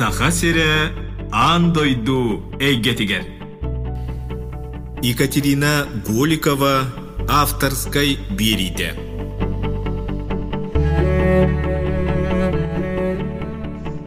[0.00, 0.92] саха сире
[1.30, 3.24] ан дойду эйгетигер
[5.02, 6.86] Екатерина Голикова
[7.28, 8.94] авторской бериде.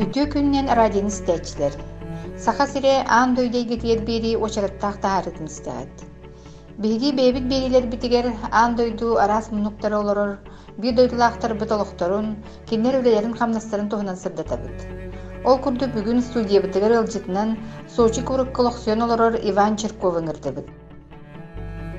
[0.01, 1.77] Үтө күннен радион истәчләр.
[2.41, 6.07] Саха сире ан дойдей гетер бери очараттах таарытын истәгәт.
[6.79, 10.39] Биги бебит берилер битигер ан дойду арас мунуктар олорор,
[10.75, 15.12] би дойдулахтар бытолохторун, кинер үлелерин хамнастарын туһунан сырдатабыт.
[15.43, 17.49] Ол күрдү бүгүн студия битигер ылжытынан
[17.91, 20.69] Сочи курык коллекцион олорор Иван Черковын ырдыбыт.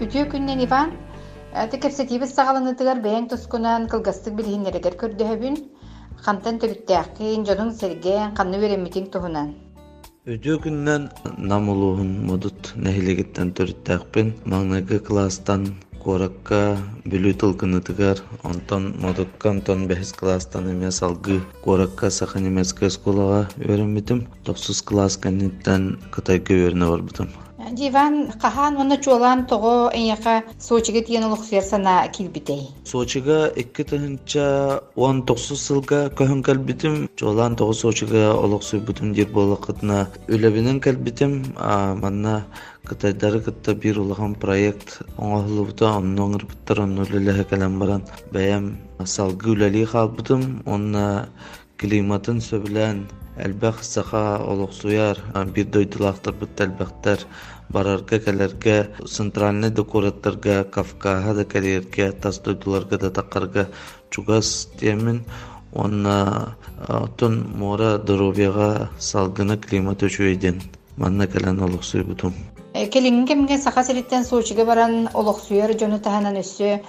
[0.00, 0.94] Үтө күннен Иван
[1.52, 5.58] Текепсетибіз сағаланытыгар бәйін тұскунан кылгастык билхиннерегер көрдөһөбүн,
[6.24, 9.52] хантан төлүттääхкин, жонун серген, канны беремитин туһунан.
[10.24, 14.32] Өдө күннен намулуһун модут нәһилегиттен төрүттääхпин.
[14.48, 15.74] Маңнагы класстан
[16.04, 16.76] коракка
[17.08, 24.26] бүлү тылкынытыгар, онтон модукка онтон бәхис класстан эмес алгы коракка сахан эмеске сколага өремитим.
[24.44, 27.32] 9 класс канниттен кытайга өрнө барбытым.
[27.72, 32.68] Диван кахан мына чуолан того эйяка сочиге тиен улуксер сана килбитей.
[32.84, 37.08] Сочига 2 тыһынча 19 сылга көһөн кэлбитим.
[37.16, 41.54] Жолан тоғы Сочига олоксуй бутум дир болакытна үлебинен кэлбитим.
[41.56, 42.44] А манна
[42.84, 50.62] кытайдары кытта бир улахан проект оңоһулубута оннон ырбыттар оннулелеһе кэлэн баран бэйэм салгы үлели халбытым.
[50.66, 51.28] Онна
[51.78, 55.18] климатын сөбүлэн Әлбәх саха олоқсуяр
[55.54, 57.24] бир дойдулақтар бит әлбәхтер
[57.74, 58.76] барарга кәләргә
[59.10, 63.66] центральный декораттарга кавкаға да кәләргә тас дойдуларга да тақарга
[64.10, 65.24] чугас темен
[65.72, 66.56] онна
[67.18, 70.62] тон мора здоровьяга салгына климат өчөйден
[70.96, 72.34] манна кәлән олоқсуй бутум
[72.74, 76.80] Келиңин кемге саха сириттен сочиге баран олоқсуяр жону таханан өссө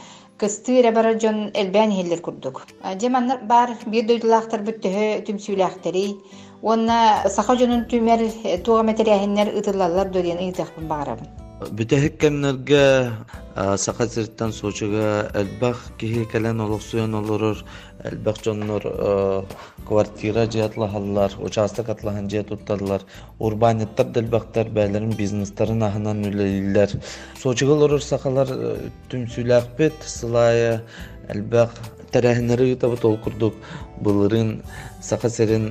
[0.41, 2.65] кыстыыра бара жон элбән хиллер курдук.
[3.01, 6.05] Деманнар бар бир дойдулақтар бүттөһө түмсүләхтери.
[6.61, 8.27] Онна саха жонун түмер
[8.67, 11.44] туга материахиннер ытылалар дөрен ыйтахпын багарабын.
[11.55, 12.79] Бүтәһеккәннәргә
[13.79, 17.61] саха сирттан сочыга әлбәх киһи кәлән олоқсуян олорор
[18.09, 18.83] әлбәх жоннор
[19.87, 23.07] квартира жиятлаһаллар, участок атлаһан жия тутталлар,
[23.39, 26.99] урбаниттар дәлбәхтәр бәләрен бизнестарын аһынан үлелиләр.
[27.39, 28.51] Сочыга олорор сахалар
[29.07, 30.81] түмсүләх бит сылая
[31.31, 31.71] әлбәх
[32.15, 33.55] тәрәһеннәре ютабы тол курдук
[34.01, 34.51] былырын
[35.03, 35.65] саха серин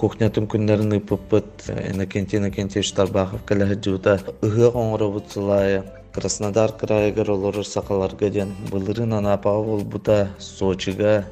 [0.00, 5.82] кухнятын күннәрен ыпыппыт Иннокентий Иннокентьевич Тарбахов кәләһе жута ыһы оңоробут сылая
[6.12, 11.24] Краснодар крайыгар олорор сақаларга ден былырын анапаға болбута Сочига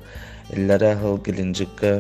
[0.53, 1.91] Илләре хыл Геленджикка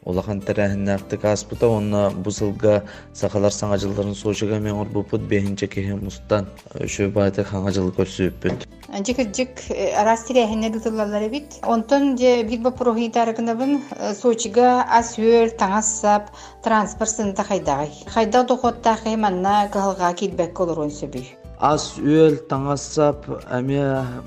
[0.00, 2.84] өчүгей Улахан тәрәһеннәктик аспыта онна бусылга
[3.14, 9.60] сақалар саңа жылдарын Сочига мен орбупут бехинче кеһе мустан өчө байтык хаңа жыл көрсүппүт Жик-жик
[9.96, 11.60] арас тирәһенне дутыллалар бит.
[11.62, 13.80] Онтон же бит бу прохитарыгынабын
[14.20, 16.32] Сочига асүр таңассап
[16.64, 17.92] транспорт сынта хайдагай.
[18.08, 21.39] Хайда дохотта хайманна галга китбек олорон сөбүй.
[21.60, 23.82] Ас үел таңассап әме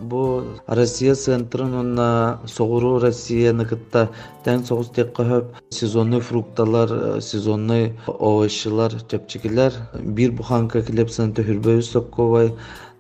[0.06, 0.20] бу
[0.68, 2.10] Россия центрын онна
[2.46, 4.04] соғыру Россия ныкытта
[4.46, 6.94] тән соғыз тек қахып сезонный фрукталар,
[7.26, 12.54] сезонный овощылар, чепчикилер бир буханка клепсын төхүрбөй сокковай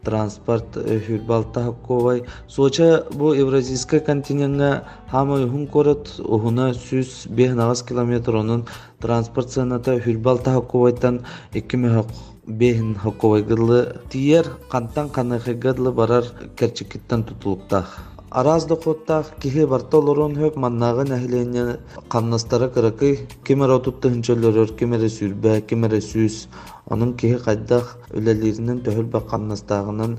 [0.04, 8.42] транспорт хүрбалта хакковай соча бу евразийска континентга хамы хун корот ухуна сүз бех нагас километр
[8.42, 8.66] онун
[9.00, 11.22] транспорт сыната хүрбалта хакковайтан
[11.54, 12.08] эки мехак
[12.48, 16.26] бехин хакковайгылы тиер кантан каныхыгыдлы барар
[16.58, 18.00] керчикиттен тутулуктах.
[18.30, 21.78] Араз доходтах кихи бартолорон хөп маннагы нәһилене
[22.10, 26.48] каннастара кыракы кемер отутты хынчөлөрөр кемере сүрбә кемере сүз
[26.94, 27.86] Onun киһи хайдах
[28.18, 30.12] үлелеринен төһөл бакканнастагынан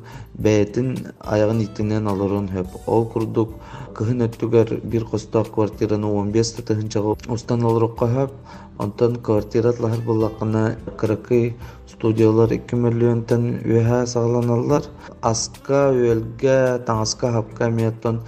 [0.46, 0.88] бәйтин
[1.34, 2.72] аягын итинен алырын хөп.
[2.94, 3.52] Ол курдук
[3.98, 8.32] кыһын өттүгер бир костак квартираны 15 тыһынчага устан алырыкка хөп.
[8.78, 10.64] Онтон квартиратлар буллакына
[10.98, 11.54] кыракы
[11.92, 14.90] студиялар 2 миллионтан үһә сагланалар.
[15.22, 16.58] Аска үелгә
[16.90, 18.20] таңаска хапка меттон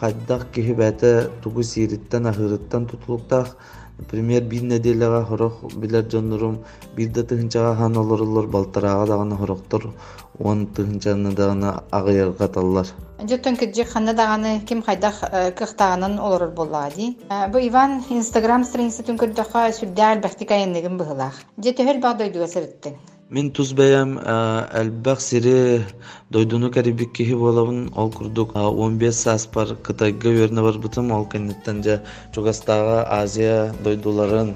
[0.00, 1.12] кайдах киһи бәте
[1.42, 3.56] тугу сириттен ахырыттан тутулуктах
[4.02, 6.56] Например, бир неделяга хорох билер жоннорум
[6.96, 9.92] бир да тыгынчага хан олорулар балтарага дагана хороктор
[10.38, 12.86] он тыгынчаны дагана агыярга таллар.
[13.22, 15.22] Жоттон киджик ханна даганы ким хайдах
[15.56, 17.16] кыхтаганын олорор боллага ди.
[17.52, 21.38] Бу Иван Инстаграм страница түн көрдөкка сүлдәл бахтика янныгын быгылах.
[21.62, 22.98] Же төһөл багдойдуга сырыттын.
[23.32, 24.10] Мин тус бәям
[24.78, 25.52] әлбәк сире
[26.36, 28.50] дойдуну кәрибик киһи болабын ол курдук.
[28.56, 31.94] 15 саас бар кытайга үөрнө барбытым ол кеннеттен же
[32.34, 33.54] чугастаага азия
[33.86, 34.52] дойдуларын.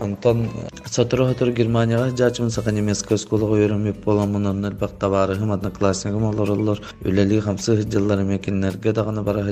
[0.00, 0.48] Онтон
[0.86, 7.40] сатыры хатыр германияга жаачымын сака немецкая школага үйрөнмөк боламын онун элбак табаарыхым одноклассникым олороллор үлели
[7.40, 9.44] хамсы жыллар эмекиннерге дагана бара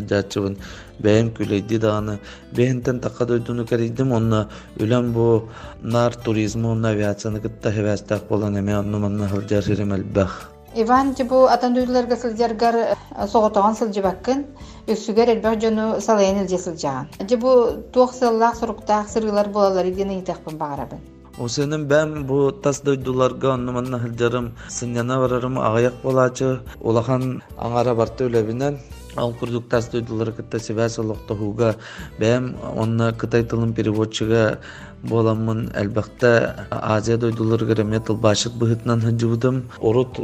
[3.67, 4.49] кэрийдим онна
[5.83, 6.15] нар
[6.85, 7.41] авиацияны
[10.79, 12.77] Иван жибу атын дүйдүлөргө сылжаргар
[13.33, 14.45] соготогон сылжыбаккын
[14.95, 17.09] өссүгер элбэх жону салайын илже сылжаган.
[17.31, 17.55] Жибу
[17.93, 21.01] туох сыллаах суруктаах сырыылар болалар идиен ыйтакпын багарабын.
[21.39, 28.31] Осенин бәм бу тас дойдуларга онну манна хылжарым сыньяна барарым агаяк болачы улахан аңара барты
[28.31, 28.79] үлебинен
[29.17, 31.75] ал курдук тас дойдулар кытта себәс олохтохуга
[32.19, 34.59] бәм онна кытай тылын переводчыга
[35.03, 36.31] боламмын әлбәхтә
[36.71, 39.63] Азия дойдулар гереме тылбашык быһытнан хыжыбыдым.
[39.81, 40.19] Орут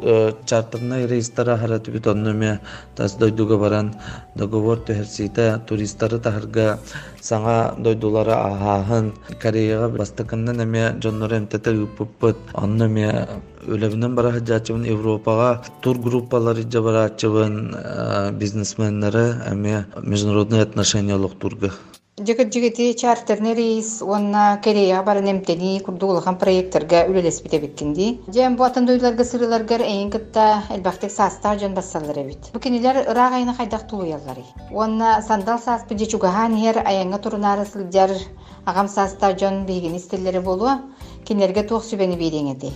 [0.46, 2.60] чартерна рейстара хараты бит оннеме
[2.96, 3.94] тас дойдуга баран
[4.34, 6.78] договор төһәрсите туристтары тахырга
[7.22, 12.36] саңа дойдулары аһаһын Кореяга бастыкыннан эме жоннор эмтете ыппыппыт.
[12.54, 13.28] Оннеме
[13.66, 21.70] өлебинен бара хаджачыбын Европага тур группалары жабарачыбын бизнесменнері эме международные отношения турга.
[22.14, 28.06] Жігіт жігіті чартерный рейс, онна Корея барын эмтени курдугулахан проекттерге үлелес бите биккинди.
[28.30, 32.52] Жем бу атын дойларга сырыларгар эйин кытта элбахтек саста жон бассалар эбит.
[32.54, 34.46] Бу кинилер ырак айына хайдак тулуяллары.
[34.70, 38.10] Онна сандал саас пиджи чугахан хер аянга турунары сылжар
[38.64, 40.70] агам саста жон бейгин истеллери болу,
[41.26, 42.70] кинерге туох сүбени бейдеңеди.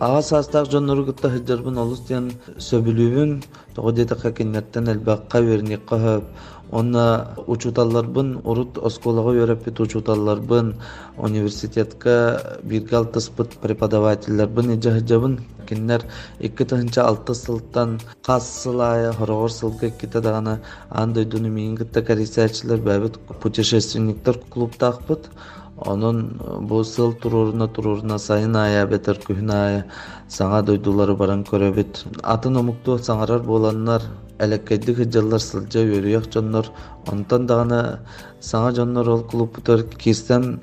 [0.00, 3.44] Ага састак жоннору гытта хыджарбын олус диэн сөбүлүүбүн
[3.76, 6.24] тоҕо диэтэ хакиннеттен элбакка верник каһып
[6.70, 10.74] онна учуталларбын урут осколага үйрөппит учуталларбын
[11.18, 15.38] университетка бирге алтыспыт преподавательлербын ижахыжабын
[15.68, 16.04] киннер
[16.40, 22.78] икки тыһынча алты сылтан хас сылая хорогор сылга ките дагана ан дойдуну миин гытта корейсячилер
[22.78, 25.30] бэбит путешественниктер клубтаахпыт
[25.76, 29.84] онун бу сыл туруруна туруруна сайын ая бетер күһүн ая
[30.28, 32.04] саңа дойдулары баран көрөбүт.
[32.22, 34.02] Атын омуктуу саңарар боланнар.
[34.38, 36.70] Элеккейди хыджаллар сылжа үөрүөк дьоннор
[37.12, 38.00] онтон дагана
[38.40, 40.60] саңа дьоннор ол клубтар кирсен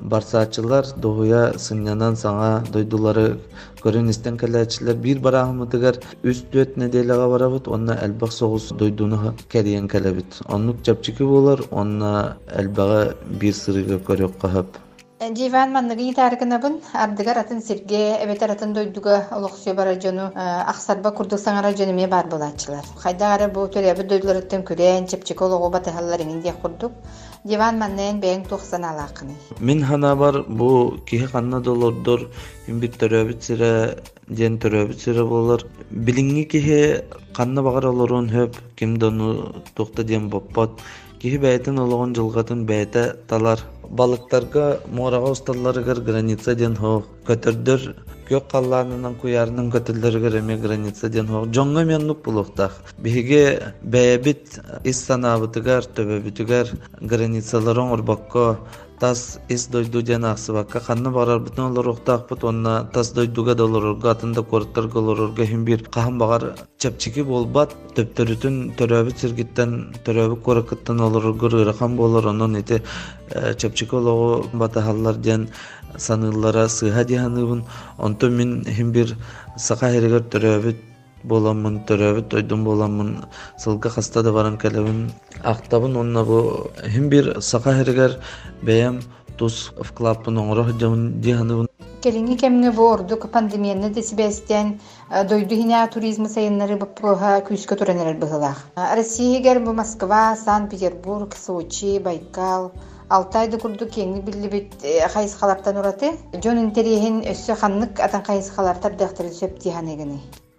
[0.00, 3.26] барсаачылар дохуя сыннянан саңа дойдулары
[3.82, 10.40] көрөн истен келечилер бир бараахмытыгар үс дүөт неделяга барабыт онна элбах согус дойдуну кериен келебит
[10.46, 14.66] оннук жапчики болар онна элбага бир сырыга көрөк кахап.
[15.20, 21.74] Диван манныгы тарыкынабын ардыгар атын сирге эбетер атын дойдуга олоксуя бара жону ахсарба курдук саңара
[21.76, 22.86] жөнүме бар булачылар.
[22.96, 26.92] Хайдагары бу төрөбү дойдуларыттан күрен чепчек олого батахаллар иңинде курдук.
[27.44, 29.36] Диван маннен бэйин тухсан алакыны.
[29.60, 32.30] Мин хана бар бу киһи ханна долордор
[32.66, 35.66] бир төрөбүт сире ден төрөбүт сире болар.
[35.92, 37.04] Билиңи киһи
[37.36, 40.80] канна багар олорун хөп ким дону тухта ден боппот.
[41.20, 43.60] Киһи бәйтен ологон жылгатын бәйте талар.
[43.90, 47.80] Балыктарга морага усталларыгар граница ден хо көтөрдөр
[48.30, 55.82] көк қалланынан куярынан көтөллөргөр эме граница ден хо жоңго меннук булуктах биге бэбит ис санабытыгар
[59.00, 60.80] тас ис дойду ден аксыбакка
[61.44, 61.64] бүтүн
[62.44, 63.54] онна тас дойдуга
[66.18, 66.42] багар
[66.78, 72.26] чепчики болбат төптөрүтүн төрөбүт сиргиттен төрөбүт куракыттан олорорго ырахан болор.
[72.26, 72.82] Онон ити
[73.56, 75.48] чепчики ологу батахаллар ден
[75.96, 77.64] саныыллара сыыха диһаныбын
[77.98, 79.16] онто мин хим бир
[79.56, 79.88] сака
[80.32, 80.89] төрөбүт
[81.24, 83.10] боламмын төрөбүт ойдун боламмын
[83.58, 85.10] сылга хаста да баран келебин
[85.42, 88.18] актабын онна бу хим бир сака херигер
[88.62, 89.00] бэйэм
[89.38, 91.66] тус вклаппын оҥорох диһаныбын
[92.02, 94.80] Келинги кемге бу ордук пандемияны десибестен
[95.28, 96.76] дойду хиня туризм сайыннары
[98.22, 98.58] быһылах.
[98.74, 102.72] Россиягер бу Москва, Санкт-Петербург, Сочи, Байкал,
[103.10, 103.84] Алтайды курду
[105.84, 106.16] атан.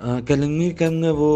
[0.01, 1.29] Кэлинги кэмге бу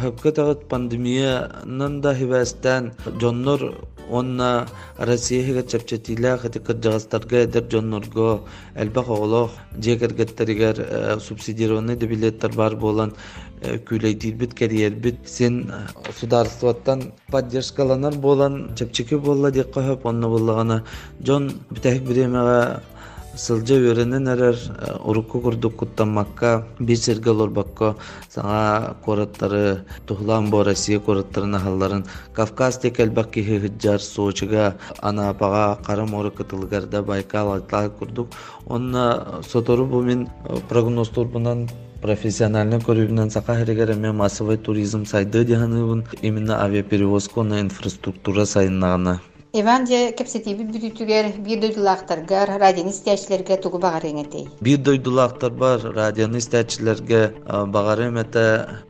[0.00, 3.74] хөпкө тагыт пандемиянан да хибэстэн жоннор
[4.08, 13.12] онна Россияга чепчетиле хати кыржагастарга эдер жоннорго элбах оголох жегергеттеригер субсидированный билеттер бар болан
[13.60, 15.72] күлейдирбит кериербит сен
[16.06, 20.84] государствоттан поддержкаланар болан чепчеки болла деп койоп онно боллагана
[21.20, 22.82] жон битэх биремеге
[23.36, 24.56] сылжа өренен эрер
[25.04, 27.96] урукку курдук куттаммакка бир серге олорбакко
[28.28, 36.04] саҥа куораттары тухулаан бо россия куораттарын ахалларын кавказ тек элбак киһи хыджар сочига анаапага кара
[36.06, 38.28] моору кытылгарда байкал атлаа курдук.
[38.66, 40.28] Онна сотору бу мен
[40.68, 41.68] прогносторбунан
[42.02, 49.20] профессиональный көрүүбүнөн сака херегер эме массовый туризм сайды диhanыбын именно авиаперевозканы инфраструктура сайыннагана
[49.52, 54.46] Иван же кепсетиби бүтүтүгер бир дойдулаактаргар радион истечилерге тугу багар эңетей.
[54.62, 57.34] бир дойдулаактар бар радионы истечилерге
[57.68, 58.44] багары эмете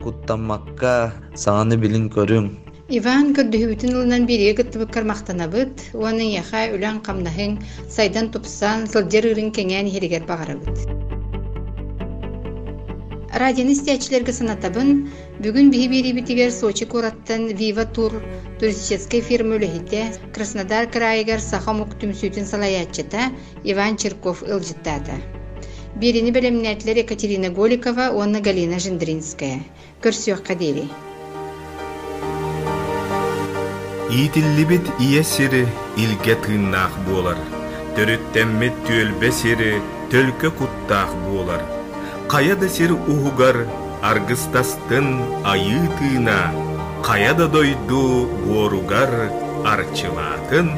[0.04, 2.46] куттаммакка сааны билин көрүң
[2.94, 7.58] Иван көрдөһүбүтүн ылынан бири гыттыбык кармактанабыт, уаны яха үлән камнаһың
[7.90, 10.78] сайдан тупсан сылжыр ырын кеңен херигер багарабыт.
[13.34, 15.08] Радион истечилерге санатабын
[15.42, 18.12] бүгүн биһи битигер Сочи кураттан Вива Тур
[18.60, 23.32] туристический фирма үлэхите Краснодар крайыгар сахамук түмсүтүн салаятчыта
[23.64, 25.18] Иван Черков ылжыттата.
[25.96, 29.58] Бирини белемнәтлер Екатерина Голикова, онна Галина Жиндринская.
[30.00, 30.86] Көрсөк кадери.
[34.10, 37.38] Иитиллибит ие сири илге тыыннаах буолар.
[37.96, 39.74] Төрүттэммит түөлбе сири
[40.12, 41.66] төлкө куттаах буолар.
[42.28, 42.92] Кая да сир
[44.10, 45.06] аргыстастын
[45.52, 46.40] айыы тыына,
[47.06, 49.12] кая да дойду буоругар
[49.72, 50.68] арчылаатын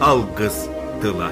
[0.00, 0.56] алгыс
[1.00, 1.30] тыла.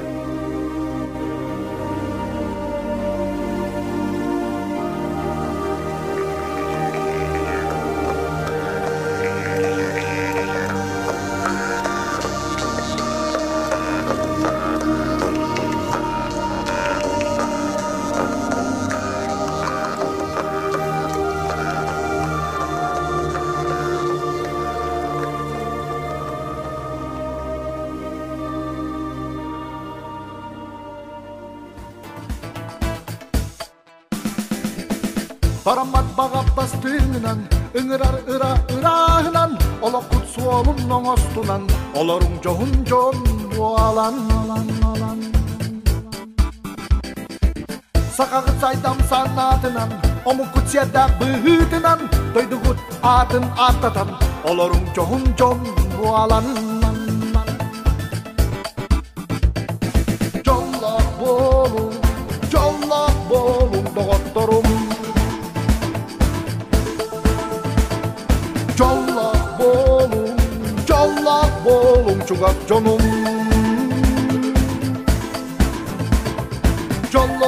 [35.66, 37.38] Barammat bagabbas piğinen
[37.74, 41.62] Iňirar ıra ırahınan Ola kutsu olum noň ostunan
[41.94, 43.16] Olarun johun johun
[43.60, 44.66] alan alan.
[44.84, 45.18] Alan
[48.16, 49.90] Sakağı saydam sanatynan
[50.24, 51.98] Omu kutsiyada bühütünan
[52.34, 54.08] Doydugut atın atatan
[54.44, 55.68] Olarun johun johun
[56.14, 56.44] alan
[72.40, 72.98] uzak canım.
[77.12, 77.42] Canlık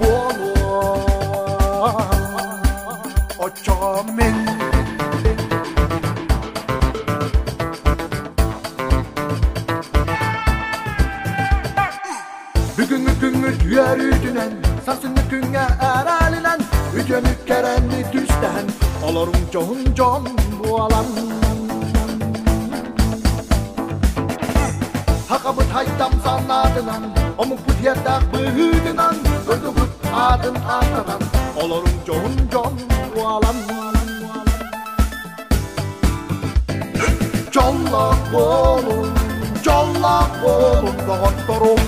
[0.00, 0.06] bu
[1.82, 2.20] ana
[3.38, 4.34] Açam ben
[12.78, 14.52] Bugün mükümmüz yer ütünen
[14.86, 16.60] Sarsın mükünge eralilen
[16.96, 18.64] Üce mükerrenli düşten
[19.04, 20.28] Alarım can can
[20.64, 21.47] bu alan.
[25.28, 27.02] Hakabı taydan zannadınan
[27.38, 29.16] Omuk bu yerdak bühüdünan
[29.48, 31.20] Ödübüt adın atadan
[31.62, 32.78] Olurum johun johun
[33.16, 34.46] Ualan ualan ualan
[37.52, 39.08] Jollak olun
[39.64, 41.78] Jollak olun Doktorum.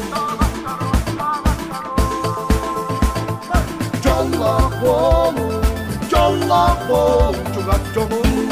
[4.05, 5.65] Jollak olun
[6.11, 8.51] Jollak olun Çugak johun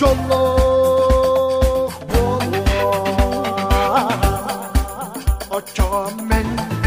[0.00, 0.63] Jollak
[5.72, 6.83] torment.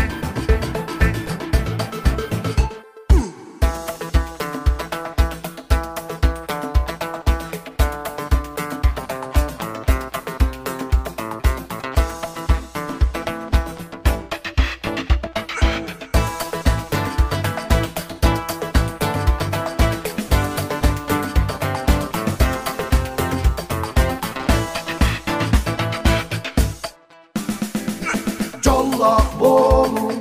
[29.08, 30.14] Callah bolum,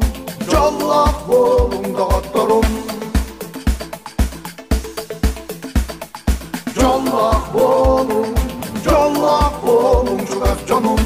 [0.50, 2.64] callah bolum dağıtlarım
[6.78, 8.26] Callah bolum,
[8.85, 11.00] callah bolum şu efcanım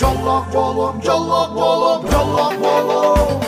[0.00, 3.40] Callah bolum, callah bolum, callah bolum.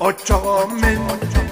[0.00, 1.47] Açacağım ben, açacağım